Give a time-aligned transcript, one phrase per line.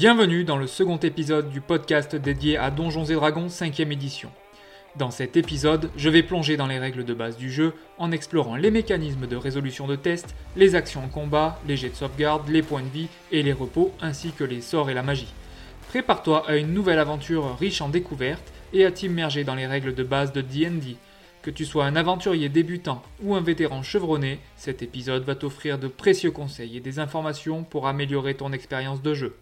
[0.00, 4.30] Bienvenue dans le second épisode du podcast dédié à Donjons et Dragons 5ème édition.
[4.96, 8.56] Dans cet épisode, je vais plonger dans les règles de base du jeu en explorant
[8.56, 12.62] les mécanismes de résolution de tests, les actions en combat, les jets de sauvegarde, les
[12.62, 15.34] points de vie et les repos, ainsi que les sorts et la magie.
[15.90, 20.02] Prépare-toi à une nouvelle aventure riche en découvertes et à t'immerger dans les règles de
[20.02, 20.96] base de D&D.
[21.42, 25.88] Que tu sois un aventurier débutant ou un vétéran chevronné, cet épisode va t'offrir de
[25.88, 29.36] précieux conseils et des informations pour améliorer ton expérience de jeu.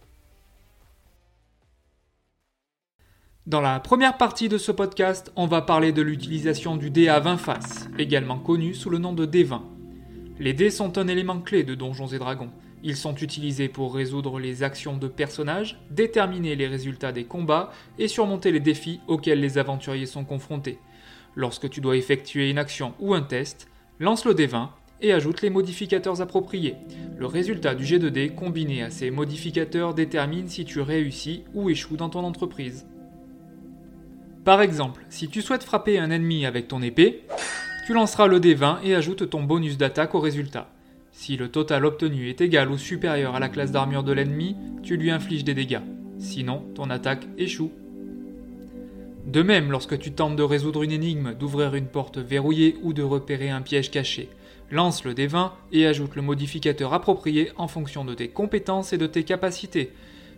[3.48, 7.19] Dans la première partie de ce podcast, on va parler de l'utilisation du dé à
[7.19, 9.62] 20 faces, également connu sous le nom de D20.
[10.39, 12.51] Les dés sont un élément clé de Donjons et Dragons.
[12.83, 18.06] Ils sont utilisés pour résoudre les actions de personnages, déterminer les résultats des combats et
[18.06, 20.78] surmonter les défis auxquels les aventuriers sont confrontés.
[21.34, 23.67] Lorsque tu dois effectuer une action ou un test,
[23.98, 24.69] lance le D20
[25.01, 26.77] et ajoute les modificateurs appropriés.
[27.17, 31.70] Le résultat du jet de dés combiné à ces modificateurs détermine si tu réussis ou
[31.70, 32.84] échoues dans ton entreprise.
[34.48, 37.20] Par exemple, si tu souhaites frapper un ennemi avec ton épée,
[37.86, 40.70] tu lanceras le D20 et ajoutes ton bonus d'attaque au résultat.
[41.12, 44.96] Si le total obtenu est égal ou supérieur à la classe d'armure de l'ennemi, tu
[44.96, 45.82] lui infliges des dégâts.
[46.19, 47.72] Sinon, ton attaque échoue.
[49.26, 53.02] De même, lorsque tu tentes de résoudre une énigme, d'ouvrir une porte verrouillée ou de
[53.02, 54.30] repérer un piège caché,
[54.70, 59.06] lance le D20 et ajoute le modificateur approprié en fonction de tes compétences et de
[59.06, 59.92] tes capacités.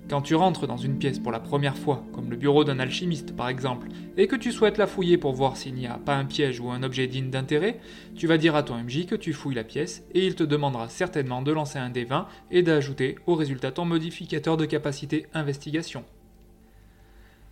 [0.09, 3.37] Quand tu rentres dans une pièce pour la première fois, comme le bureau d'un alchimiste
[3.37, 6.25] par exemple, et que tu souhaites la fouiller pour voir s'il n'y a pas un
[6.25, 7.79] piège ou un objet digne d'intérêt,
[8.17, 10.89] tu vas dire à ton MJ que tu fouilles la pièce et il te demandera
[10.89, 16.05] certainement de lancer un D20 et d'ajouter au résultat ton modificateur de capacité investigation.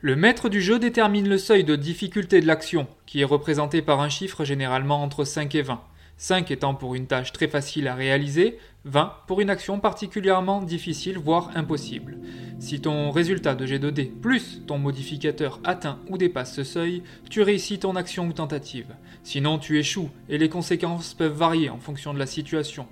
[0.00, 4.00] Le maître du jeu détermine le seuil de difficulté de l'action, qui est représenté par
[4.00, 5.80] un chiffre généralement entre 5 et 20.
[6.18, 11.16] 5 étant pour une tâche très facile à réaliser, 20 pour une action particulièrement difficile
[11.16, 12.18] voire impossible.
[12.58, 17.78] Si ton résultat de G2D plus ton modificateur atteint ou dépasse ce seuil, tu réussis
[17.78, 18.96] ton action ou tentative.
[19.22, 22.88] Sinon tu échoues et les conséquences peuvent varier en fonction de la situation.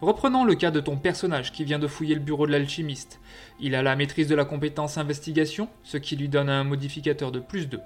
[0.00, 3.20] Reprenons le cas de ton personnage qui vient de fouiller le bureau de l'alchimiste.
[3.60, 7.40] Il a la maîtrise de la compétence investigation, ce qui lui donne un modificateur de
[7.40, 7.80] plus 2.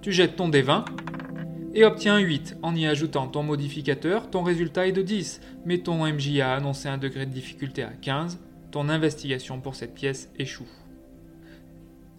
[0.00, 0.84] Tu jettes ton D20
[1.74, 2.56] et obtiens 8.
[2.62, 6.88] En y ajoutant ton modificateur, ton résultat est de 10, mais ton MJ a annoncé
[6.88, 8.38] un degré de difficulté à 15.
[8.70, 10.68] Ton investigation pour cette pièce échoue.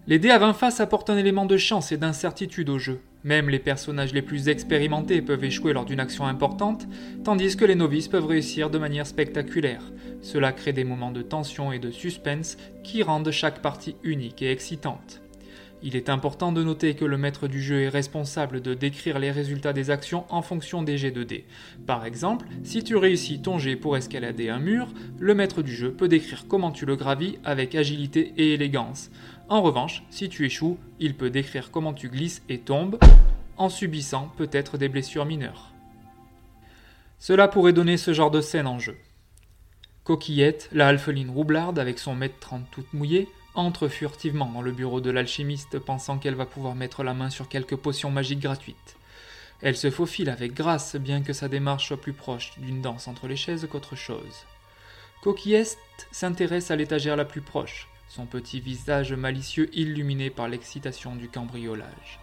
[0.06, 3.00] Les dés à 20 faces apportent un élément de chance et d'incertitude au jeu.
[3.24, 6.88] Même les personnages les plus expérimentés peuvent échouer lors d'une action importante,
[7.24, 9.94] tandis que les novices peuvent réussir de manière spectaculaire.
[10.22, 14.52] Cela crée des moments de tension et de suspense qui rendent chaque partie unique et
[14.52, 15.23] excitante.
[15.86, 19.32] Il est important de noter que le maître du jeu est responsable de décrire les
[19.32, 21.46] résultats des actions en fonction des jets de dés.
[21.86, 24.88] Par exemple, si tu réussis ton jet pour escalader un mur,
[25.20, 29.12] le maître du jeu peut décrire comment tu le gravis avec agilité et élégance.
[29.50, 32.98] En revanche, si tu échoues, il peut décrire comment tu glisses et tombes,
[33.58, 35.74] en subissant peut-être des blessures mineures.
[37.20, 38.96] Cela pourrait donner ce genre de scène en jeu.
[40.06, 45.02] Coquillette, la alpheline roublarde avec son mètre 30 toute mouillée, entre furtivement dans le bureau
[45.02, 48.98] de l'alchimiste pensant qu'elle va pouvoir mettre la main sur quelques potions magiques gratuites.
[49.62, 53.28] Elle se faufile avec grâce, bien que sa démarche soit plus proche d'une danse entre
[53.28, 54.46] les chaises qu'autre chose.
[55.22, 55.78] Coquillette
[56.12, 62.20] s'intéresse à l'étagère la plus proche, son petit visage malicieux illuminé par l'excitation du cambriolage.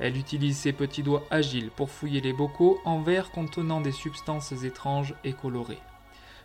[0.00, 4.52] Elle utilise ses petits doigts agiles pour fouiller les bocaux en verre contenant des substances
[4.64, 5.78] étranges et colorées.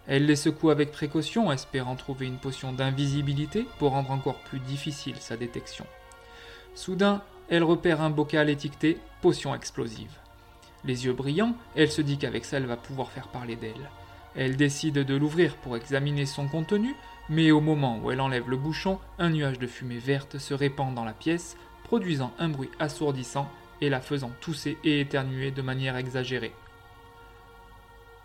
[0.07, 5.15] Elle les secoue avec précaution, espérant trouver une potion d'invisibilité pour rendre encore plus difficile
[5.19, 5.85] sa détection.
[6.75, 10.11] Soudain, elle repère un bocal étiqueté potion explosive.
[10.83, 13.89] Les yeux brillants, elle se dit qu'avec ça elle va pouvoir faire parler d'elle.
[14.35, 16.93] Elle décide de l'ouvrir pour examiner son contenu,
[17.29, 20.93] mais au moment où elle enlève le bouchon, un nuage de fumée verte se répand
[20.93, 23.49] dans la pièce, produisant un bruit assourdissant
[23.81, 26.53] et la faisant tousser et éternuer de manière exagérée.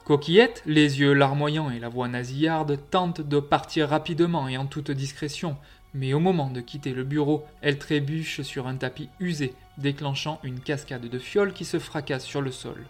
[0.05, 4.91] Coquillette, les yeux larmoyants et la voix nasillarde, tente de partir rapidement et en toute
[4.91, 5.57] discrétion,
[5.95, 10.61] mais au moment de quitter le bureau, elle trébuche sur un tapis usé, déclenchant une
[10.61, 12.87] cascade de fioles qui se fracasse sur le sol.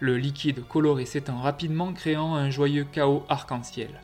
[0.00, 4.00] Le liquide coloré s'étend rapidement, créant un joyeux chaos arc-en-ciel.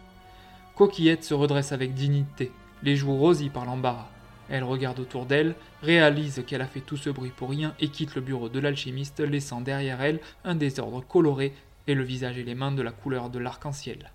[0.76, 2.52] Coquillette se redresse avec dignité,
[2.82, 4.08] les joues rosies par l'embarras.
[4.48, 8.16] Elle regarde autour d'elle, réalise qu'elle a fait tout ce bruit pour rien et quitte
[8.16, 11.52] le bureau de l'alchimiste, laissant derrière elle un désordre coloré
[11.90, 14.10] et le visage et les mains de la couleur de l'arc-en-ciel.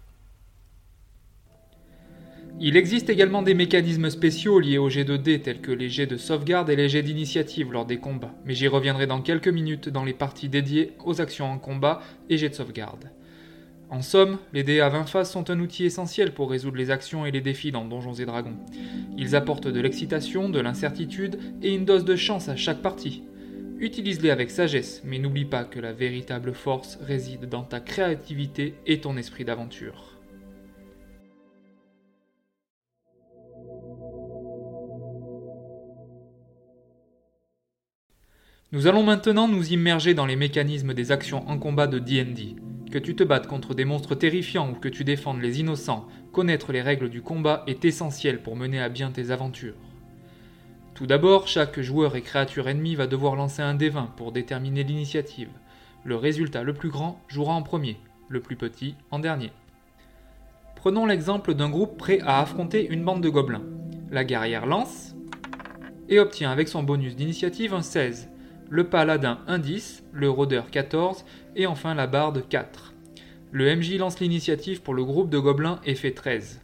[2.62, 6.08] Il existe également des mécanismes spéciaux liés aux jets de dés tels que les jets
[6.08, 9.90] de sauvegarde et les jets d'initiative lors des combats, mais j'y reviendrai dans quelques minutes
[9.90, 13.10] dans les parties dédiées aux actions en combat et jets de sauvegarde.
[13.90, 17.26] En somme, les dés à 20 faces sont un outil essentiel pour résoudre les actions
[17.26, 18.58] et les défis dans Donjons et Dragons.
[19.18, 23.24] Ils apportent de l'excitation, de l'incertitude et une dose de chance à chaque partie.
[23.78, 29.02] Utilise-les avec sagesse, mais n'oublie pas que la véritable force réside dans ta créativité et
[29.02, 30.16] ton esprit d'aventure.
[38.72, 42.56] Nous allons maintenant nous immerger dans les mécanismes des actions en combat de D&D.
[42.92, 46.72] Que tu te battes contre des monstres terrifiants ou que tu défendes les innocents, connaître
[46.72, 49.76] les règles du combat est essentiel pour mener à bien tes aventures.
[50.96, 54.84] Tout d'abord, chaque joueur et créature ennemie va devoir lancer un dé 20 pour déterminer
[54.84, 55.50] l'initiative.
[56.06, 57.98] Le résultat le plus grand jouera en premier,
[58.30, 59.52] le plus petit en dernier.
[60.78, 63.66] Prenons l'exemple d'un groupe prêt à affronter une bande de gobelins.
[64.10, 65.16] La guerrière lance
[66.08, 68.30] et obtient avec son bonus d'initiative un 16
[68.70, 71.26] le paladin 1-10, le rôdeur 14
[71.56, 72.94] et enfin la barde 4.
[73.52, 76.62] Le MJ lance l'initiative pour le groupe de gobelins et fait 13.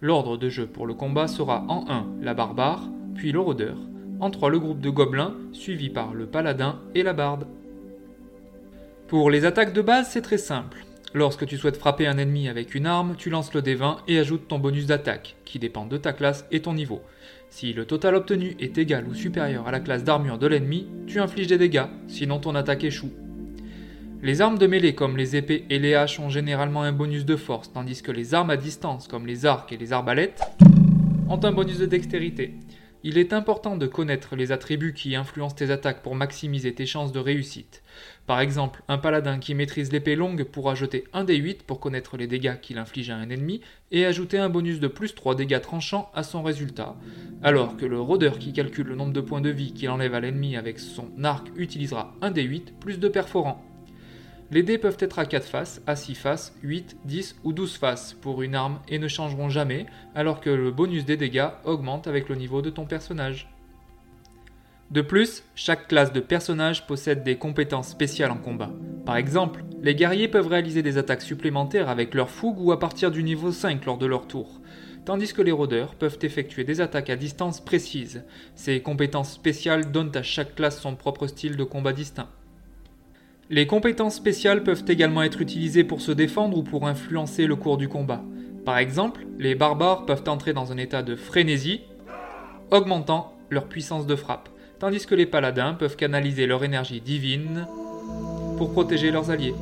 [0.00, 3.76] L'ordre de jeu pour le combat sera en 1 la barbare, puis le rôdeur,
[4.20, 7.46] en 3 le groupe de gobelins, suivi par le paladin et la barde.
[9.08, 10.84] Pour les attaques de base, c'est très simple.
[11.12, 14.48] Lorsque tu souhaites frapper un ennemi avec une arme, tu lances le D20 et ajoutes
[14.48, 17.02] ton bonus d'attaque, qui dépend de ta classe et ton niveau.
[17.50, 21.20] Si le total obtenu est égal ou supérieur à la classe d'armure de l'ennemi, tu
[21.20, 23.12] infliges des dégâts, sinon ton attaque échoue.
[24.22, 27.36] Les armes de mêlée comme les épées et les haches ont généralement un bonus de
[27.36, 30.42] force, tandis que les armes à distance comme les arcs et les arbalètes
[31.28, 32.54] ont un bonus de dextérité.
[33.06, 37.12] Il est important de connaître les attributs qui influencent tes attaques pour maximiser tes chances
[37.12, 37.82] de réussite.
[38.26, 42.16] Par exemple, un paladin qui maîtrise l'épée longue pourra jeter un des 8 pour connaître
[42.16, 43.60] les dégâts qu'il inflige à un ennemi
[43.90, 46.96] et ajouter un bonus de plus 3 dégâts tranchants à son résultat,
[47.42, 50.20] alors que le rôdeur qui calcule le nombre de points de vie qu'il enlève à
[50.20, 53.73] l'ennemi avec son arc utilisera un des 8 plus 2 perforants.
[54.50, 58.12] Les dés peuvent être à 4 faces, à 6 faces, 8, 10 ou 12 faces
[58.12, 62.28] pour une arme et ne changeront jamais, alors que le bonus des dégâts augmente avec
[62.28, 63.48] le niveau de ton personnage.
[64.90, 68.70] De plus, chaque classe de personnage possède des compétences spéciales en combat.
[69.06, 73.10] Par exemple, les guerriers peuvent réaliser des attaques supplémentaires avec leur fougue ou à partir
[73.10, 74.60] du niveau 5 lors de leur tour,
[75.06, 78.24] tandis que les rôdeurs peuvent effectuer des attaques à distance précises.
[78.54, 82.28] Ces compétences spéciales donnent à chaque classe son propre style de combat distinct.
[83.50, 87.76] Les compétences spéciales peuvent également être utilisées pour se défendre ou pour influencer le cours
[87.76, 88.22] du combat.
[88.64, 91.82] Par exemple, les barbares peuvent entrer dans un état de frénésie,
[92.70, 94.48] augmentant leur puissance de frappe,
[94.78, 97.66] tandis que les paladins peuvent canaliser leur énergie divine
[98.56, 99.54] pour protéger leurs alliés.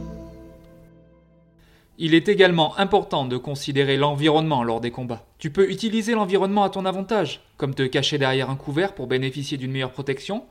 [1.98, 5.26] Il est également important de considérer l'environnement lors des combats.
[5.38, 9.58] Tu peux utiliser l'environnement à ton avantage, comme te cacher derrière un couvert pour bénéficier
[9.58, 10.44] d'une meilleure protection,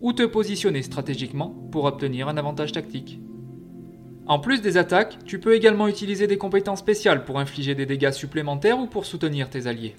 [0.00, 3.20] ou te positionner stratégiquement pour obtenir un avantage tactique.
[4.26, 8.10] En plus des attaques, tu peux également utiliser des compétences spéciales pour infliger des dégâts
[8.10, 9.94] supplémentaires ou pour soutenir tes alliés.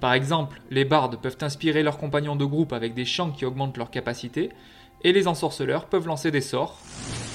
[0.00, 3.76] Par exemple, les bardes peuvent inspirer leurs compagnons de groupe avec des chants qui augmentent
[3.76, 4.50] leurs capacités,
[5.04, 6.78] et les ensorceleurs peuvent lancer des sorts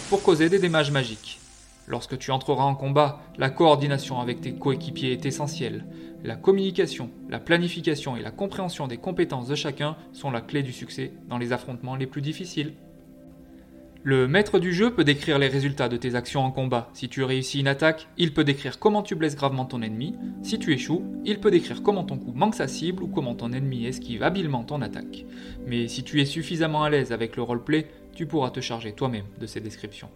[0.09, 1.39] pour causer des dommages magiques.
[1.87, 5.85] Lorsque tu entreras en combat, la coordination avec tes coéquipiers est essentielle.
[6.23, 10.71] La communication, la planification et la compréhension des compétences de chacun sont la clé du
[10.71, 12.73] succès dans les affrontements les plus difficiles.
[14.05, 16.89] Le maître du jeu peut décrire les résultats de tes actions en combat.
[16.93, 20.15] Si tu réussis une attaque, il peut décrire comment tu blesses gravement ton ennemi.
[20.41, 23.53] Si tu échoues, il peut décrire comment ton coup manque sa cible ou comment ton
[23.53, 25.25] ennemi esquive habilement ton attaque.
[25.65, 29.25] Mais si tu es suffisamment à l'aise avec le roleplay, tu pourras te charger toi-même
[29.39, 30.09] de ces descriptions.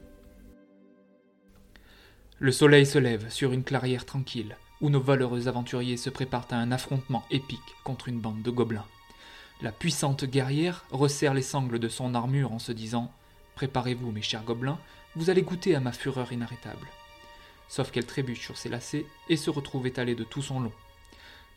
[2.40, 6.58] Le soleil se lève sur une clairière tranquille où nos valeureux aventuriers se préparent à
[6.58, 8.86] un affrontement épique contre une bande de gobelins.
[9.64, 13.12] La puissante guerrière resserre les sangles de son armure en se disant
[13.56, 14.78] Préparez-vous, mes chers gobelins,
[15.16, 16.86] vous allez goûter à ma fureur inarrêtable.
[17.70, 20.74] Sauf qu'elle trébuche sur ses lacets et se retrouve étalée de tout son long.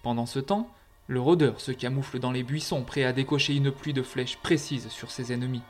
[0.03, 0.75] Pendant ce temps,
[1.09, 4.89] le rôdeur se camoufle dans les buissons, prêt à décocher une pluie de flèches précises
[4.89, 5.63] sur ses ennemis.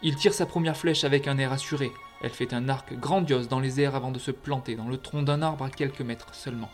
[0.00, 1.90] Il tire sa première flèche avec un air assuré.
[2.24, 5.24] Elle fait un arc grandiose dans les airs avant de se planter dans le tronc
[5.24, 6.70] d'un arbre à quelques mètres seulement.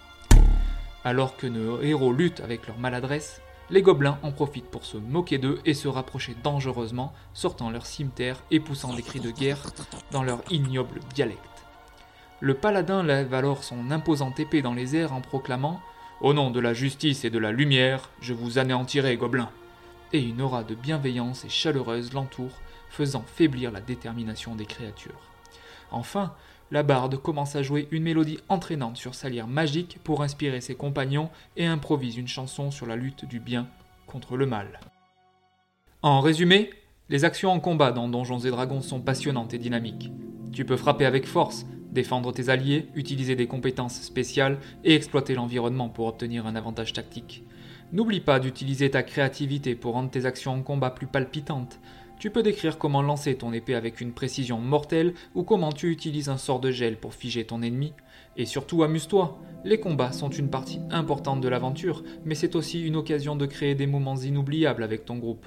[1.04, 5.38] Alors que nos héros luttent avec leur maladresse, les gobelins en profitent pour se moquer
[5.38, 9.64] d'eux et se rapprocher dangereusement, sortant leur cimeterre et poussant des cris de guerre
[10.12, 11.40] dans leur ignoble dialecte.
[12.38, 15.80] Le paladin lève alors son imposante épée dans les airs en proclamant
[16.21, 19.50] Au nom de la justice et de la lumière, je vous anéantirai, gobelins
[20.12, 25.29] et une aura de bienveillance et chaleureuse l'entoure, faisant faiblir la détermination des créatures.
[25.90, 26.35] Enfin,
[26.70, 30.75] la barde commence à jouer une mélodie entraînante sur sa lyre magique pour inspirer ses
[30.75, 33.66] compagnons et improvise une chanson sur la lutte du bien
[34.06, 34.80] contre le mal.
[36.02, 36.70] En résumé,
[37.09, 40.12] les actions en combat dans Donjons et Dragons sont passionnantes et dynamiques.
[40.52, 45.88] Tu peux frapper avec force, défendre tes alliés, utiliser des compétences spéciales et exploiter l'environnement
[45.88, 47.44] pour obtenir un avantage tactique.
[47.92, 51.80] N'oublie pas d'utiliser ta créativité pour rendre tes actions en combat plus palpitantes.
[52.21, 56.29] Tu peux décrire comment lancer ton épée avec une précision mortelle ou comment tu utilises
[56.29, 57.95] un sort de gel pour figer ton ennemi.
[58.37, 59.39] Et surtout amuse-toi.
[59.65, 63.75] Les combats sont une partie importante de l'aventure, mais c'est aussi une occasion de créer
[63.75, 65.47] des moments inoubliables avec ton groupe.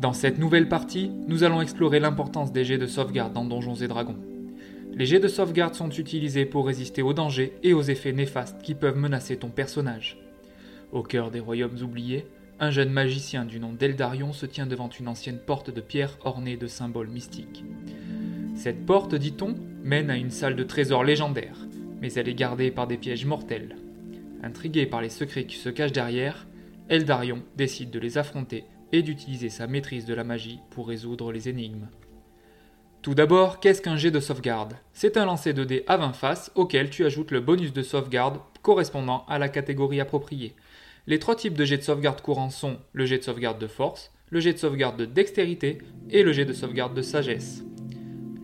[0.00, 3.88] Dans cette nouvelle partie, nous allons explorer l'importance des jets de sauvegarde dans Donjons et
[3.88, 4.18] Dragons.
[4.94, 8.74] Les jets de sauvegarde sont utilisés pour résister aux dangers et aux effets néfastes qui
[8.74, 10.18] peuvent menacer ton personnage.
[10.92, 12.26] Au cœur des royaumes oubliés,
[12.60, 16.58] un jeune magicien du nom d'Eldarion se tient devant une ancienne porte de pierre ornée
[16.58, 17.64] de symboles mystiques.
[18.54, 21.56] Cette porte, dit-on, mène à une salle de trésors légendaire,
[22.02, 23.76] mais elle est gardée par des pièges mortels.
[24.42, 26.46] Intrigué par les secrets qui se cachent derrière,
[26.90, 31.48] Eldarion décide de les affronter et d'utiliser sa maîtrise de la magie pour résoudre les
[31.48, 31.88] énigmes.
[33.02, 34.74] Tout d'abord, qu'est-ce qu'un jet de sauvegarde?
[34.92, 38.38] C'est un lancer de dés à 20 faces auquel tu ajoutes le bonus de sauvegarde
[38.62, 40.54] correspondant à la catégorie appropriée.
[41.08, 44.12] Les trois types de jets de sauvegarde courants sont le jet de sauvegarde de force,
[44.30, 45.78] le jet de sauvegarde de dextérité
[46.10, 47.64] et le jet de sauvegarde de sagesse.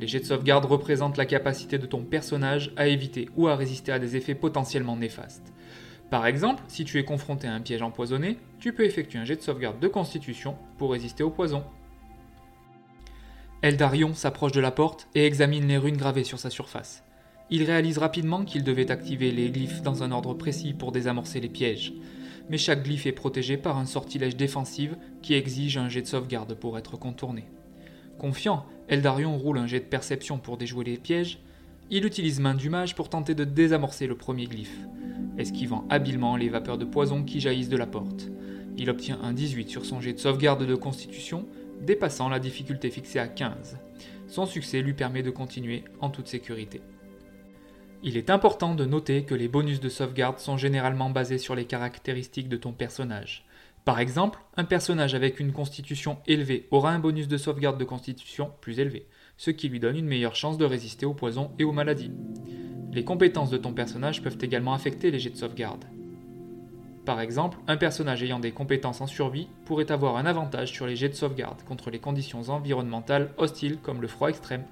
[0.01, 3.93] Les jets de sauvegarde représentent la capacité de ton personnage à éviter ou à résister
[3.93, 5.53] à des effets potentiellement néfastes.
[6.11, 9.37] Par exemple, si tu es confronté à un piège empoisonné, tu peux effectuer un jet
[9.37, 11.63] de sauvegarde de constitution pour résister au poison.
[13.63, 17.03] Eldarion s'approche de la porte et examine les runes gravées sur sa surface.
[17.51, 21.49] Il réalise rapidement qu'il devait activer les glyphes dans un ordre précis pour désamorcer les
[21.49, 21.93] pièges,
[22.51, 24.91] mais chaque glyphe est protégé par un sortilège défensif
[25.23, 27.47] qui exige un jet de sauvegarde pour être contourné.
[28.19, 31.41] Confiant, Eldarion roule un jet de perception pour déjouer les pièges.
[31.91, 34.87] Il utilise main du mage pour tenter de désamorcer le premier glyphe
[35.39, 38.29] esquivant habilement les vapeurs de poison qui jaillissent de la porte.
[38.77, 41.47] Il obtient un 18 sur son jet de sauvegarde de constitution,
[41.81, 43.79] dépassant la difficulté fixée à 15.
[44.29, 46.81] Son succès lui permet de continuer en toute sécurité.
[48.03, 51.65] Il est important de noter que les bonus de sauvegarde sont généralement basés sur les
[51.65, 53.45] caractéristiques de ton personnage.
[53.85, 58.53] Par exemple, un personnage avec une constitution élevée aura un bonus de sauvegarde de constitution
[58.61, 59.07] plus élevé,
[59.37, 62.13] ce qui lui donne une meilleure chance de résister aux poisons et aux maladies.
[62.93, 65.85] Les compétences de ton personnage peuvent également affecter les jets de sauvegarde.
[67.09, 70.95] Par exemple, un personnage ayant des compétences en survie pourrait avoir un avantage sur les
[70.95, 74.65] jets de sauvegarde contre les conditions environnementales hostiles comme le froid extrême.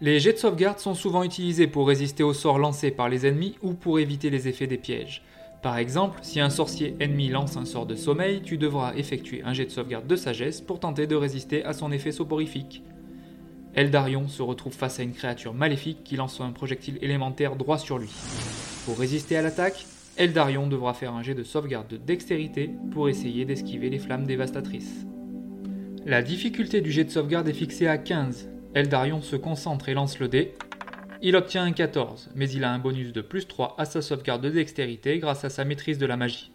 [0.00, 3.58] Les jets de sauvegarde sont souvent utilisés pour résister aux sorts lancés par les ennemis
[3.60, 5.22] ou pour éviter les effets des pièges.
[5.60, 9.52] Par exemple, si un sorcier ennemi lance un sort de sommeil, tu devras effectuer un
[9.52, 12.82] jet de sauvegarde de sagesse pour tenter de résister à son effet soporifique.
[13.74, 17.98] Eldarion se retrouve face à une créature maléfique qui lance un projectile élémentaire droit sur
[17.98, 18.10] lui.
[18.86, 19.84] Pour résister à l'attaque,
[20.18, 25.06] Eldarion devra faire un jet de sauvegarde de dextérité pour essayer d'esquiver les flammes dévastatrices.
[26.04, 28.50] La difficulté du jet de sauvegarde est fixée à 15.
[28.74, 30.54] Eldarion se concentre et lance le dé.
[31.22, 34.42] Il obtient un 14, mais il a un bonus de plus 3 à sa sauvegarde
[34.42, 36.52] de dextérité grâce à sa maîtrise de la magie.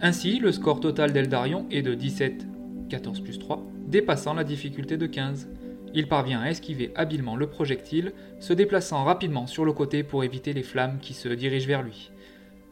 [0.00, 2.46] Ainsi, le score total d'Eldarion est de 17,
[2.90, 5.48] 14 plus 3, dépassant la difficulté de 15.
[5.94, 10.52] Il parvient à esquiver habilement le projectile, se déplaçant rapidement sur le côté pour éviter
[10.52, 12.12] les flammes qui se dirigent vers lui.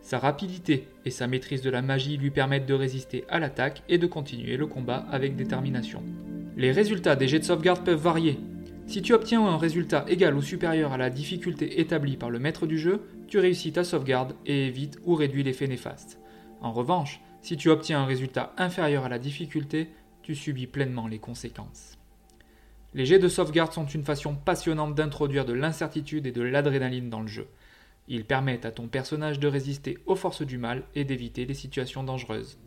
[0.07, 3.99] Sa rapidité et sa maîtrise de la magie lui permettent de résister à l'attaque et
[3.99, 6.01] de continuer le combat avec détermination.
[6.57, 8.39] Les résultats des jets de sauvegarde peuvent varier.
[8.87, 12.69] Si tu obtiens un résultat égal ou supérieur à la difficulté établie par le maître
[12.69, 16.21] du jeu, tu réussis ta sauvegarde et évites ou réduis l'effet néfaste.
[16.61, 19.89] En revanche, si tu obtiens un résultat inférieur à la difficulté,
[20.23, 21.99] tu subis pleinement les conséquences.
[22.95, 27.23] Les jets de sauvegarde sont une façon passionnante d'introduire de l'incertitude et de l'adrénaline dans
[27.23, 27.49] le jeu.
[28.09, 32.05] Ils permettent à ton personnage de résister aux forces du mal et d'éviter les situations
[32.05, 32.59] dangereuses.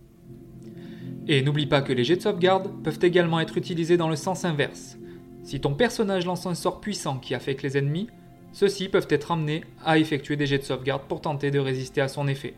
[1.27, 4.43] Et n'oublie pas que les jets de sauvegarde peuvent également être utilisés dans le sens
[4.46, 4.98] inverse.
[5.43, 8.10] Si ton personnage lance un sort puissant qui affecte les ennemis,
[8.51, 12.08] ceux-ci peuvent être amenés à effectuer des jets de sauvegarde pour tenter de résister à
[12.08, 12.55] son effet.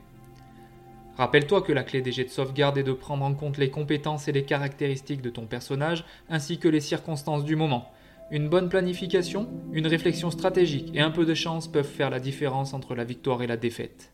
[1.18, 4.28] Rappelle-toi que la clé des jets de sauvegarde est de prendre en compte les compétences
[4.28, 7.92] et les caractéristiques de ton personnage ainsi que les circonstances du moment.
[8.32, 12.74] Une bonne planification, une réflexion stratégique et un peu de chance peuvent faire la différence
[12.74, 14.14] entre la victoire et la défaite.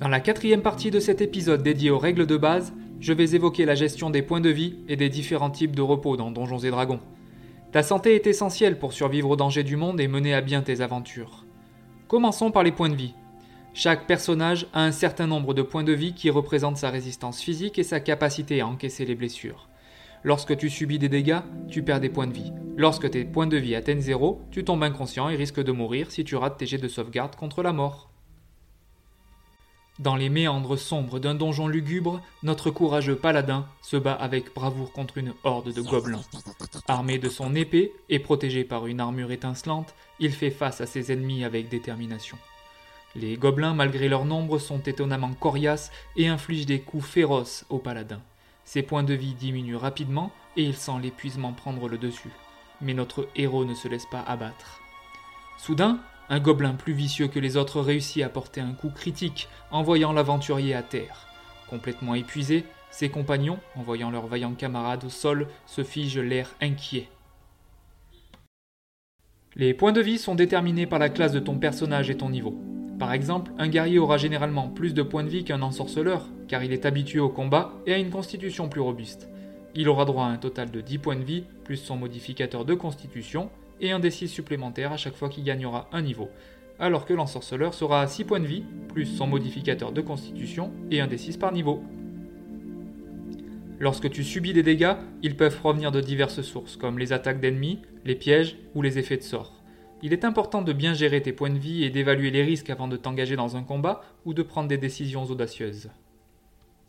[0.00, 3.66] Dans la quatrième partie de cet épisode dédié aux règles de base, je vais évoquer
[3.66, 6.70] la gestion des points de vie et des différents types de repos dans Donjons et
[6.70, 7.00] Dragons.
[7.72, 10.80] Ta santé est essentielle pour survivre aux dangers du monde et mener à bien tes
[10.80, 11.44] aventures.
[12.08, 13.14] Commençons par les points de vie.
[13.78, 17.78] Chaque personnage a un certain nombre de points de vie qui représentent sa résistance physique
[17.78, 19.68] et sa capacité à encaisser les blessures.
[20.24, 22.54] Lorsque tu subis des dégâts, tu perds des points de vie.
[22.78, 26.24] Lorsque tes points de vie atteignent zéro, tu tombes inconscient et risques de mourir si
[26.24, 28.08] tu rates tes jets de sauvegarde contre la mort.
[29.98, 35.18] Dans les méandres sombres d'un donjon lugubre, notre courageux paladin se bat avec bravoure contre
[35.18, 36.24] une horde de gobelins.
[36.88, 41.12] Armé de son épée et protégé par une armure étincelante, il fait face à ses
[41.12, 42.38] ennemis avec détermination.
[43.18, 48.20] Les gobelins, malgré leur nombre, sont étonnamment coriaces et infligent des coups féroces au paladin.
[48.64, 52.32] Ses points de vie diminuent rapidement et il sent l'épuisement prendre le dessus.
[52.82, 54.82] Mais notre héros ne se laisse pas abattre.
[55.56, 60.12] Soudain, un gobelin plus vicieux que les autres réussit à porter un coup critique, envoyant
[60.12, 61.26] l'aventurier à terre.
[61.70, 67.08] Complètement épuisé, ses compagnons, en voyant leurs vaillants camarades au sol, se figent l'air inquiet.
[69.54, 72.60] Les points de vie sont déterminés par la classe de ton personnage et ton niveau.
[72.98, 76.72] Par exemple, un guerrier aura généralement plus de points de vie qu'un ensorceleur, car il
[76.72, 79.28] est habitué au combat et a une constitution plus robuste.
[79.74, 82.72] Il aura droit à un total de 10 points de vie, plus son modificateur de
[82.72, 83.50] constitution,
[83.82, 86.30] et un D6 supplémentaire à chaque fois qu'il gagnera un niveau,
[86.78, 91.00] alors que l'ensorceleur sera à 6 points de vie, plus son modificateur de constitution et
[91.00, 91.82] un D6 par niveau.
[93.78, 97.80] Lorsque tu subis des dégâts, ils peuvent provenir de diverses sources, comme les attaques d'ennemis,
[98.06, 99.55] les pièges ou les effets de sort.
[100.02, 102.88] Il est important de bien gérer tes points de vie et d'évaluer les risques avant
[102.88, 105.90] de t'engager dans un combat ou de prendre des décisions audacieuses.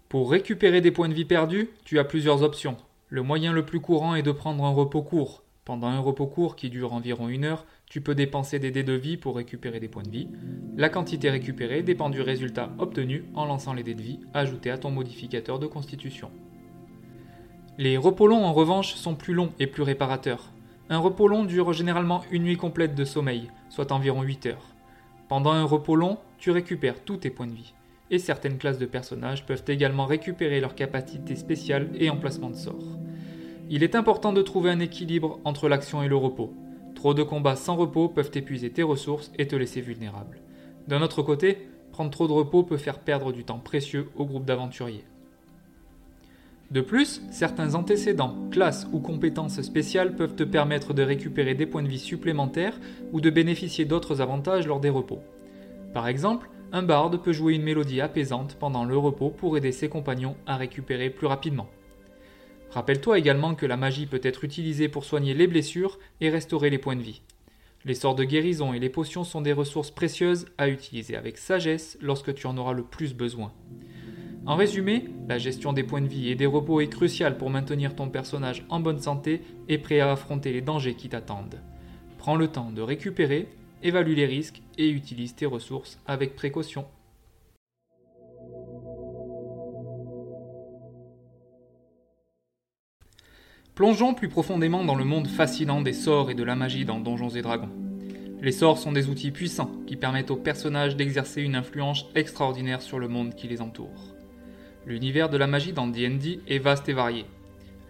[0.10, 2.78] Pour récupérer des points de vie perdus, tu as plusieurs options.
[3.10, 6.56] Le moyen le plus courant est de prendre un repos court, pendant un repos court
[6.56, 9.90] qui dure environ une heure, tu peux dépenser des dés de vie pour récupérer des
[9.90, 10.30] points de vie.
[10.78, 14.78] La quantité récupérée dépend du résultat obtenu en lançant les dés de vie ajoutés à
[14.78, 16.32] ton modificateur de constitution.
[17.78, 20.54] Les repos longs en revanche sont plus longs et plus réparateurs.
[20.90, 24.74] Un repos long dure généralement une nuit complète de sommeil, soit environ 8 heures.
[25.28, 27.74] Pendant un repos long, tu récupères tous tes points de vie.
[28.10, 32.98] Et certaines classes de personnages peuvent également récupérer leurs capacités spéciales et emplacements de sort.
[33.70, 36.54] Il est important de trouver un équilibre entre l'action et le repos.
[36.96, 40.40] Trop de combats sans repos peuvent épuiser tes ressources et te laisser vulnérable.
[40.88, 44.46] D'un autre côté, prendre trop de repos peut faire perdre du temps précieux au groupe
[44.46, 45.04] d'aventuriers.
[46.70, 51.84] De plus, certains antécédents, classes ou compétences spéciales peuvent te permettre de récupérer des points
[51.84, 52.78] de vie supplémentaires
[53.14, 55.22] ou de bénéficier d'autres avantages lors des repos.
[55.94, 59.88] Par exemple, un barde peut jouer une mélodie apaisante pendant le repos pour aider ses
[59.88, 61.70] compagnons à récupérer plus rapidement.
[62.72, 66.78] Rappelle-toi également que la magie peut être utilisée pour soigner les blessures et restaurer les
[66.78, 67.22] points de vie.
[67.86, 71.98] Les sorts de guérison et les potions sont des ressources précieuses à utiliser avec sagesse
[72.02, 73.54] lorsque tu en auras le plus besoin.
[74.48, 77.98] En résumé, la gestion des points de vie et des repos est cruciale pour maintenir
[77.98, 81.60] ton personnage en bonne santé et prêt à affronter les dangers qui t'attendent.
[82.18, 83.50] Prends le temps de récupérer,
[83.84, 86.86] évalue les risques et utilise tes ressources avec précaution.
[93.76, 97.30] Plongeons plus profondément dans le monde fascinant des sorts et de la magie dans Donjons
[97.30, 97.70] et Dragons.
[98.42, 102.98] Les sorts sont des outils puissants qui permettent aux personnages d'exercer une influence extraordinaire sur
[102.98, 104.17] le monde qui les entoure.
[104.88, 107.26] L'univers de la magie dans D&D est vaste et varié.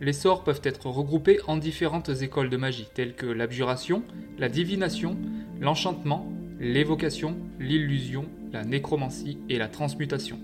[0.02, 4.04] Les sorts peuvent être regroupés en différentes écoles de magie telles que l'abjuration,
[4.40, 5.16] la divination,
[5.62, 6.28] l'enchantement,
[6.60, 10.40] l'évocation, l'illusion, la nécromancie et la transmutation.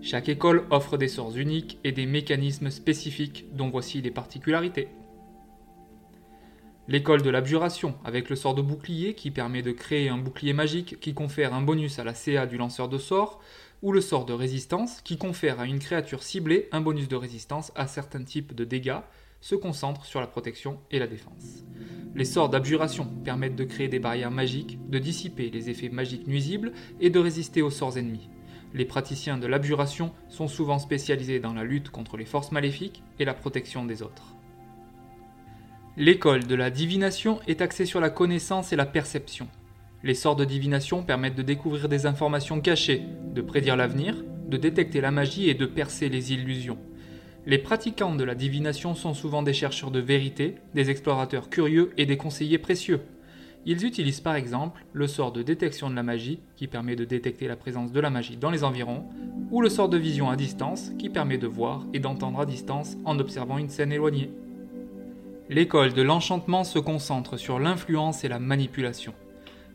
[0.00, 4.86] Chaque école offre des sorts uniques et des mécanismes spécifiques dont voici les particularités.
[6.86, 11.00] L'école de l'abjuration, avec le sort de bouclier qui permet de créer un bouclier magique
[11.00, 13.40] qui confère un bonus à la CA du lanceur de sort,
[13.82, 17.72] ou le sort de résistance qui confère à une créature ciblée un bonus de résistance
[17.74, 19.00] à certains types de dégâts,
[19.40, 21.64] se concentre sur la protection et la défense.
[22.14, 26.72] Les sorts d'abjuration permettent de créer des barrières magiques, de dissiper les effets magiques nuisibles
[27.00, 28.28] et de résister aux sorts ennemis.
[28.74, 33.24] Les praticiens de l'abjuration sont souvent spécialisés dans la lutte contre les forces maléfiques et
[33.24, 34.34] la protection des autres.
[35.96, 39.48] L'école de la divination est axée sur la connaissance et la perception.
[40.02, 43.02] Les sorts de divination permettent de découvrir des informations cachées,
[43.34, 44.16] de prédire l'avenir,
[44.48, 46.78] de détecter la magie et de percer les illusions.
[47.46, 52.06] Les pratiquants de la divination sont souvent des chercheurs de vérité, des explorateurs curieux et
[52.06, 53.00] des conseillers précieux.
[53.66, 57.46] Ils utilisent par exemple le sort de détection de la magie, qui permet de détecter
[57.46, 59.04] la présence de la magie dans les environs,
[59.50, 62.96] ou le sort de vision à distance, qui permet de voir et d'entendre à distance
[63.04, 64.30] en observant une scène éloignée.
[65.50, 69.12] L'école de l'enchantement se concentre sur l'influence et la manipulation.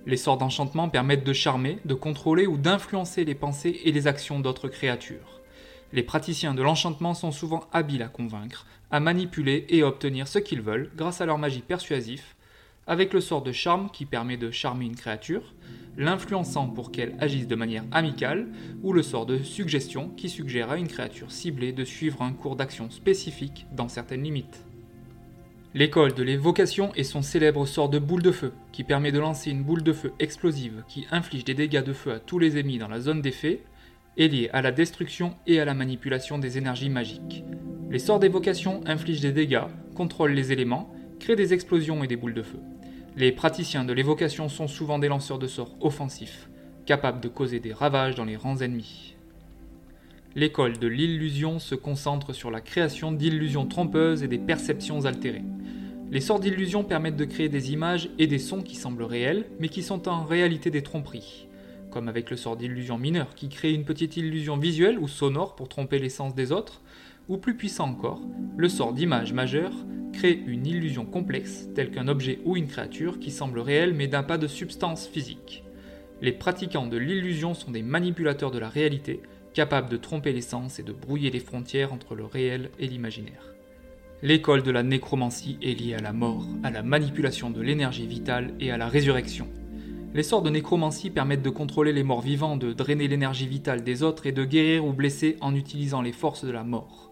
[0.06, 4.40] Les sorts d'enchantement permettent de charmer, de contrôler ou d'influencer les pensées et les actions
[4.40, 5.42] d'autres créatures.
[5.94, 10.40] Les praticiens de l'enchantement sont souvent habiles à convaincre, à manipuler et à obtenir ce
[10.40, 12.24] qu'ils veulent grâce à leur magie persuasive
[12.88, 15.54] avec le sort de charme qui permet de charmer une créature,
[15.98, 18.48] l'influençant pour qu'elle agisse de manière amicale,
[18.84, 22.56] ou le sort de suggestion qui suggère à une créature ciblée de suivre un cours
[22.56, 24.64] d'action spécifique dans certaines limites.
[25.78, 29.52] L'école de l'évocation est son célèbre sort de boule de feu, qui permet de lancer
[29.52, 32.78] une boule de feu explosive qui inflige des dégâts de feu à tous les ennemis
[32.78, 33.60] dans la zone d'effet,
[34.18, 37.44] est lié à la destruction et à la manipulation des énergies magiques.
[37.92, 42.34] Les sorts d'évocation infligent des dégâts, contrôlent les éléments, créent des explosions et des boules
[42.34, 42.60] de feu.
[43.18, 46.50] Les praticiens de l'évocation sont souvent des lanceurs de sorts offensifs,
[46.86, 49.18] capables de causer des ravages dans les rangs ennemis.
[50.36, 55.44] L'école de l'illusion se concentre sur la création d'illusions trompeuses et des perceptions altérées.
[56.16, 59.68] Les sorts d'illusion permettent de créer des images et des sons qui semblent réels, mais
[59.68, 61.50] qui sont en réalité des tromperies
[61.92, 65.68] comme avec le sort d'illusion mineure, qui crée une petite illusion visuelle ou sonore pour
[65.68, 66.82] tromper les sens des autres,
[67.28, 68.22] ou plus puissant encore,
[68.56, 69.74] le sort d'image majeure
[70.14, 74.24] crée une illusion complexe, telle qu'un objet ou une créature qui semble réel mais n'a
[74.24, 75.66] pas de substance physique.
[76.22, 79.22] Les pratiquants de l'illusion sont des manipulateurs de la réalité,
[79.54, 83.55] capables de tromper les sens et de brouiller les frontières entre le réel et l'imaginaire.
[84.22, 88.54] L'école de la nécromancie est liée à la mort, à la manipulation de l'énergie vitale
[88.62, 89.50] et à la résurrection.
[90.14, 94.04] Les sorts de nécromancie permettent de contrôler les morts vivants, de drainer l'énergie vitale des
[94.04, 97.12] autres et de guérir ou blesser en utilisant les forces de la mort.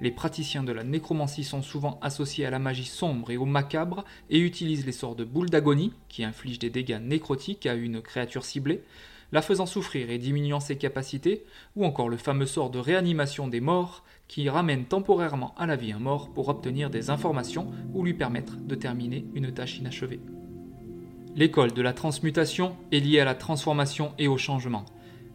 [0.00, 4.04] Les praticiens de la nécromancie sont souvent associés à la magie sombre et au macabre
[4.28, 8.44] et utilisent les sorts de boule d'agonie, qui infligent des dégâts nécrotiques à une créature
[8.44, 8.82] ciblée,
[9.32, 11.44] la faisant souffrir et diminuant ses capacités,
[11.76, 15.92] ou encore le fameux sort de réanimation des morts, qui ramène temporairement à la vie
[15.92, 20.20] un mort pour obtenir des informations ou lui permettre de terminer une tâche inachevée.
[21.36, 24.84] L'école de la transmutation est liée à la transformation et au changement.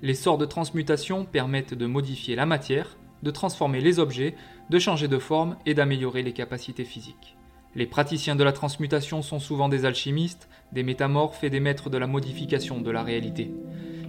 [0.02, 4.36] Les sorts de transmutation permettent de modifier la matière, de transformer les objets,
[4.70, 7.38] de changer de forme et d'améliorer les capacités physiques.
[7.76, 11.98] Les praticiens de la transmutation sont souvent des alchimistes, des métamorphes et des maîtres de
[11.98, 13.50] la modification de la réalité.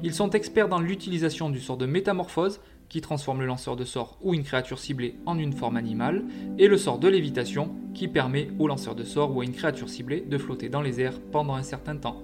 [0.02, 4.18] Ils sont experts dans l'utilisation du sort de métamorphose qui transforme le lanceur de sort
[4.20, 6.24] ou une créature ciblée en une forme animale,
[6.58, 9.88] et le sort de lévitation, qui permet au lanceur de sort ou à une créature
[9.88, 12.22] ciblée de flotter dans les airs pendant un certain temps.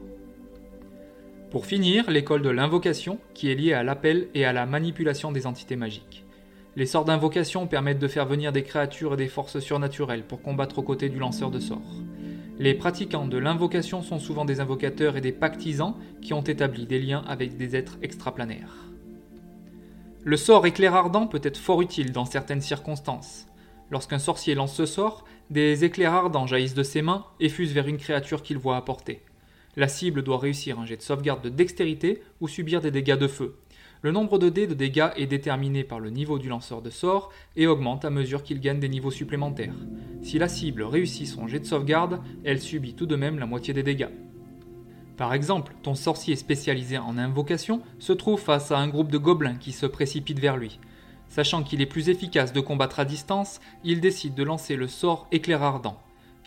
[1.51, 5.47] Pour finir, l'école de l'invocation, qui est liée à l'appel et à la manipulation des
[5.47, 6.25] entités magiques.
[6.77, 10.79] Les sorts d'invocation permettent de faire venir des créatures et des forces surnaturelles pour combattre
[10.79, 12.03] aux côtés du lanceur de sort.
[12.59, 17.01] Les pratiquants de l'invocation sont souvent des invocateurs et des pactisans qui ont établi des
[17.01, 18.91] liens avec des êtres extraplanaires.
[20.25, 23.47] Le sort éclair ardent peut être fort utile dans certaines circonstances.
[23.91, 27.89] Lorsqu'un sorcier lance ce sort, des éclairs ardents jaillissent de ses mains et fusent vers
[27.89, 29.23] une créature qu'il voit à portée.
[29.75, 33.27] La cible doit réussir un jet de sauvegarde de dextérité ou subir des dégâts de
[33.27, 33.57] feu.
[34.03, 37.31] Le nombre de dés de dégâts est déterminé par le niveau du lanceur de sort
[37.55, 39.77] et augmente à mesure qu'il gagne des niveaux supplémentaires.
[40.23, 43.73] Si la cible réussit son jet de sauvegarde, elle subit tout de même la moitié
[43.73, 44.09] des dégâts.
[45.17, 49.55] Par exemple, ton sorcier spécialisé en invocation se trouve face à un groupe de gobelins
[49.55, 50.81] qui se précipitent vers lui.
[51.29, 55.29] Sachant qu'il est plus efficace de combattre à distance, il décide de lancer le sort
[55.31, 55.97] éclair ardent.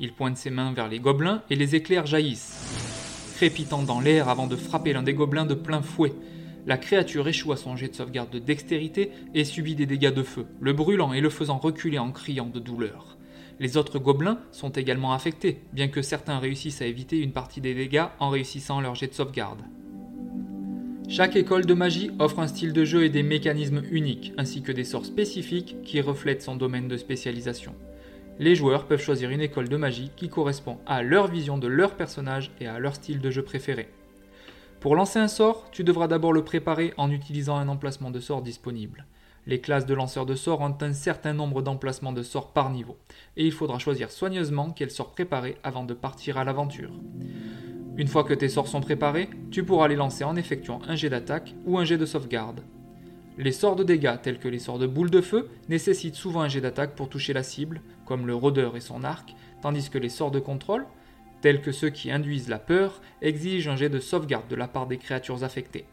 [0.01, 4.47] Il pointe ses mains vers les gobelins et les éclairs jaillissent, crépitant dans l'air avant
[4.47, 6.11] de frapper l'un des gobelins de plein fouet.
[6.67, 10.23] La créature échoue à son jet de sauvegarde de dextérité et subit des dégâts de
[10.23, 13.17] feu, le brûlant et le faisant reculer en criant de douleur.
[13.59, 17.75] Les autres gobelins sont également affectés, bien que certains réussissent à éviter une partie des
[17.75, 19.61] dégâts en réussissant leur jet de sauvegarde.
[21.07, 24.71] Chaque école de magie offre un style de jeu et des mécanismes uniques, ainsi que
[24.71, 27.75] des sorts spécifiques qui reflètent son domaine de spécialisation.
[28.39, 31.95] Les joueurs peuvent choisir une école de magie qui correspond à leur vision de leur
[31.95, 33.87] personnage et à leur style de jeu préféré.
[34.85, 38.43] Pour lancer un sort, tu devras d'abord le préparer en utilisant un emplacement de sort
[38.43, 39.07] disponible.
[39.47, 42.95] Les classes de lanceurs de sorts ont un certain nombre d'emplacements de sorts par niveau,
[43.35, 46.91] et il faudra choisir soigneusement quel sort préparer avant de partir à l'aventure.
[47.97, 51.09] Une fois que tes sorts sont préparés, tu pourras les lancer en effectuant un jet
[51.09, 52.61] d'attaque ou un jet de sauvegarde.
[53.39, 56.47] Les sorts de dégâts, tels que les sorts de boule de feu, nécessitent souvent un
[56.47, 60.09] jet d'attaque pour toucher la cible, comme le rôdeur et son arc, tandis que les
[60.09, 60.85] sorts de contrôle,
[61.45, 64.87] tels que ceux qui induisent la peur, exigent un jet de sauvegarde de la part
[64.87, 65.85] des créatures affectées.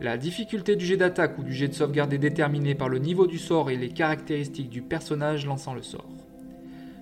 [0.00, 3.26] La difficulté du jet d'attaque ou du jet de sauvegarde est déterminée par le niveau
[3.26, 6.08] du sort et les caractéristiques du personnage lançant le sort.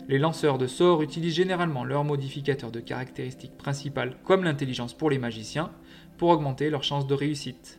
[0.08, 5.18] Les lanceurs de sorts utilisent généralement leur modificateur de caractéristiques principales comme l'intelligence pour les
[5.18, 5.70] magiciens
[6.18, 7.78] pour augmenter leurs chances de réussite.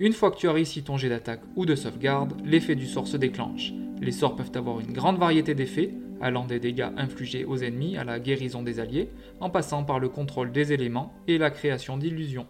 [0.00, 3.06] Une fois que tu as réussi ton jet d'attaque ou de sauvegarde, l'effet du sort
[3.06, 3.72] se déclenche.
[4.00, 8.04] Les sorts peuvent avoir une grande variété d'effets, allant des dégâts infligés aux ennemis à
[8.04, 9.08] la guérison des alliés,
[9.40, 12.46] en passant par le contrôle des éléments et la création d'illusions.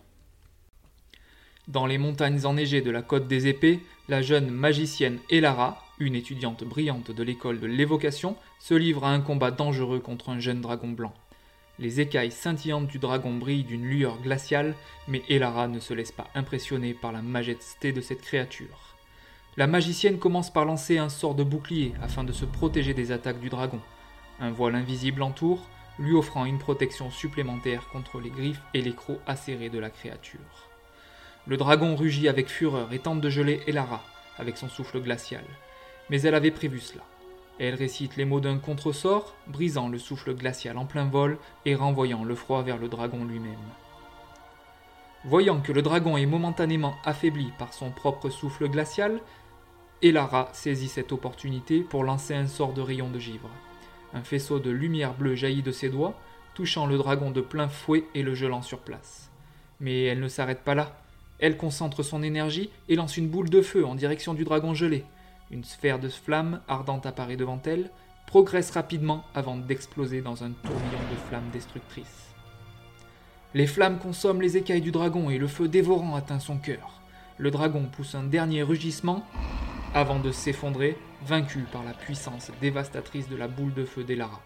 [1.68, 6.64] Dans les montagnes enneigées de la côte des épées, la jeune magicienne Elara, une étudiante
[6.64, 10.88] brillante de l'école de l'évocation, se livre à un combat dangereux contre un jeune dragon
[10.88, 11.14] blanc.
[11.78, 14.74] Les écailles scintillantes du dragon brillent d'une lueur glaciale,
[15.06, 18.96] mais Elara ne se laisse pas impressionner par la majesté de cette créature.
[19.60, 23.40] La magicienne commence par lancer un sort de bouclier afin de se protéger des attaques
[23.40, 23.78] du dragon.
[24.40, 25.68] Un voile invisible l'entoure,
[25.98, 30.40] lui offrant une protection supplémentaire contre les griffes et les crocs acérés de la créature.
[31.46, 34.02] Le dragon rugit avec fureur et tente de geler Elara
[34.38, 35.44] avec son souffle glacial.
[36.08, 37.04] Mais elle avait prévu cela.
[37.58, 42.24] Elle récite les mots d'un contresort, brisant le souffle glacial en plein vol et renvoyant
[42.24, 43.58] le froid vers le dragon lui-même.
[45.26, 49.20] Voyant que le dragon est momentanément affaibli par son propre souffle glacial,
[50.02, 53.50] Elara saisit cette opportunité pour lancer un sort de rayon de givre.
[54.14, 56.18] Un faisceau de lumière bleue jaillit de ses doigts,
[56.54, 59.30] touchant le dragon de plein fouet et le gelant sur place.
[59.78, 60.96] Mais elle ne s'arrête pas là.
[61.38, 65.04] Elle concentre son énergie et lance une boule de feu en direction du dragon gelé.
[65.50, 67.90] Une sphère de flamme ardente apparaît devant elle,
[68.26, 72.34] progresse rapidement avant d'exploser dans un tourbillon de flammes destructrices.
[73.52, 77.00] Les flammes consomment les écailles du dragon et le feu dévorant atteint son cœur.
[77.36, 79.26] Le dragon pousse un dernier rugissement
[79.92, 84.40] avant de s'effondrer, vaincu par la puissance dévastatrice de la boule de feu d'Elara.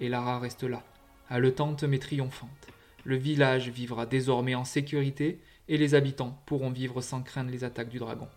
[0.00, 0.84] Elara reste là,
[1.28, 2.68] haletante mais triomphante.
[3.02, 7.88] Le village vivra désormais en sécurité et les habitants pourront vivre sans craindre les attaques
[7.88, 8.28] du dragon.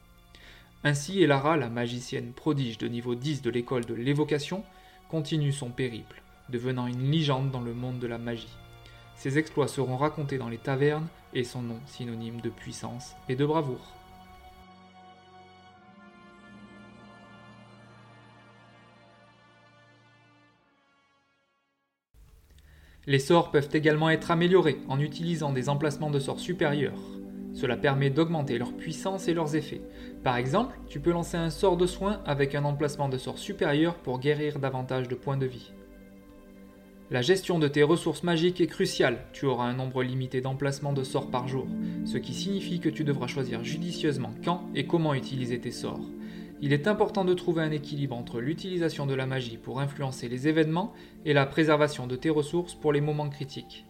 [0.83, 4.63] Ainsi, Elara, la magicienne prodige de niveau 10 de l'école de l'évocation,
[5.09, 8.57] continue son périple, devenant une légende dans le monde de la magie.
[9.15, 13.45] Ses exploits seront racontés dans les tavernes et son nom synonyme de puissance et de
[13.45, 13.96] bravoure.
[23.09, 26.99] Les sorts peuvent également être améliorés en utilisant des emplacements de sorts supérieurs.
[27.53, 29.81] Cela permet d'augmenter leur puissance et leurs effets.
[30.25, 33.95] Par exemple, tu peux lancer un sort de soin avec un emplacement de sort supérieur
[33.95, 35.71] pour guérir davantage de points de vie.
[37.09, 41.05] La gestion de tes ressources magiques est cruciale, tu auras un nombre limité d'emplacements de
[41.05, 41.65] sorts par jour,
[42.03, 46.01] ce qui signifie que tu devras choisir judicieusement quand et comment utiliser tes sorts.
[46.59, 50.47] Il est important de trouver un équilibre entre l'utilisation de la magie pour influencer les
[50.47, 50.91] événements
[51.23, 53.85] et la préservation de tes ressources pour les moments critiques.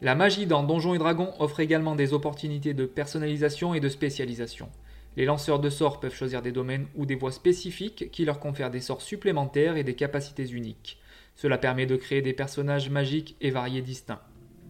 [0.00, 4.68] La magie dans Donjons et Dragons offre également des opportunités de personnalisation et de spécialisation.
[5.16, 8.70] Les lanceurs de sorts peuvent choisir des domaines ou des voies spécifiques qui leur confèrent
[8.70, 10.98] des sorts supplémentaires et des capacités uniques.
[11.34, 14.22] Cela permet de créer des personnages magiques et variés distincts.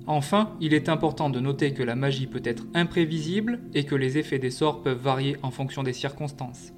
[0.06, 4.16] Enfin, il est important de noter que la magie peut être imprévisible et que les
[4.16, 6.72] effets des sorts peuvent varier en fonction des circonstances.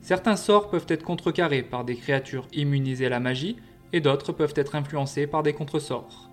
[0.00, 3.56] Certains sorts peuvent être contrecarrés par des créatures immunisées à la magie
[3.92, 6.30] et d'autres peuvent être influencés par des contresorts.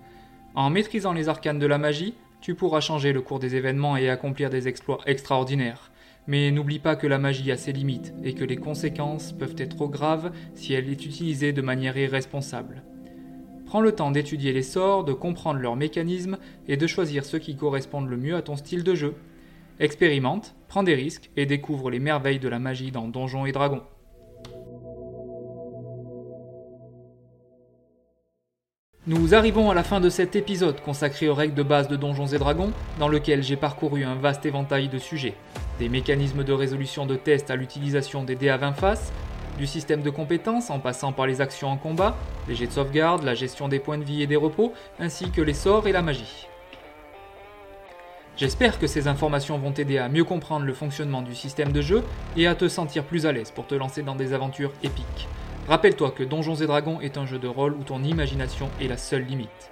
[0.54, 4.08] En maîtrisant les arcanes de la magie, tu pourras changer le cours des événements et
[4.08, 5.90] accomplir des exploits extraordinaires.
[6.26, 9.76] Mais n'oublie pas que la magie a ses limites et que les conséquences peuvent être
[9.76, 12.82] trop graves si elle est utilisée de manière irresponsable.
[13.66, 17.56] Prends le temps d'étudier les sorts, de comprendre leurs mécanismes et de choisir ceux qui
[17.56, 19.14] correspondent le mieux à ton style de jeu.
[19.78, 23.82] Expérimente, prends des risques et découvre les merveilles de la magie dans Donjons et Dragons.
[29.06, 32.26] Nous arrivons à la fin de cet épisode consacré aux règles de base de Donjons
[32.26, 35.34] et Dragons, dans lequel j'ai parcouru un vaste éventail de sujets.
[35.78, 39.12] Des mécanismes de résolution de tests à l'utilisation des dés à 20 faces,
[39.58, 42.16] du système de compétences en passant par les actions en combat,
[42.48, 45.42] les jets de sauvegarde, la gestion des points de vie et des repos, ainsi que
[45.42, 46.48] les sorts et la magie.
[48.36, 52.04] J'espère que ces informations vont t'aider à mieux comprendre le fonctionnement du système de jeu
[52.36, 55.26] et à te sentir plus à l'aise pour te lancer dans des aventures épiques.
[55.68, 58.98] Rappelle-toi que Donjons et Dragons est un jeu de rôle où ton imagination est la
[58.98, 59.70] seule limite.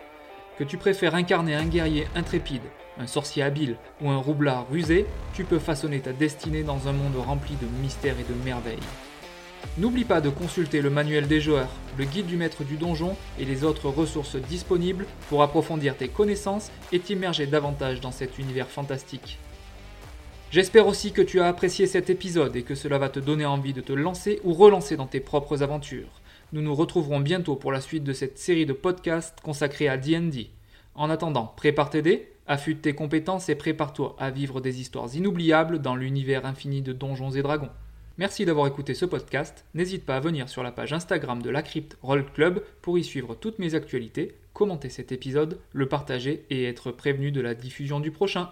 [0.58, 2.62] Que tu préfères incarner un guerrier intrépide,
[2.98, 7.16] un sorcier habile ou un roublard rusé, tu peux façonner ta destinée dans un monde
[7.16, 8.78] rempli de mystères et de merveilles.
[9.76, 13.44] N'oublie pas de consulter le manuel des joueurs, le guide du maître du donjon et
[13.44, 19.38] les autres ressources disponibles pour approfondir tes connaissances et t'immerger davantage dans cet univers fantastique.
[20.52, 23.72] J'espère aussi que tu as apprécié cet épisode et que cela va te donner envie
[23.72, 26.20] de te lancer ou relancer dans tes propres aventures.
[26.52, 30.50] Nous nous retrouverons bientôt pour la suite de cette série de podcasts consacrée à D&D.
[30.94, 35.80] En attendant, prépare tes dés, affûte tes compétences et prépare-toi à vivre des histoires inoubliables
[35.80, 37.70] dans l'univers infini de Donjons et Dragons.
[38.16, 39.64] Merci d'avoir écouté ce podcast.
[39.74, 43.02] N'hésite pas à venir sur la page Instagram de la Crypte Roll Club pour y
[43.02, 47.98] suivre toutes mes actualités, commenter cet épisode, le partager et être prévenu de la diffusion
[47.98, 48.50] du prochain.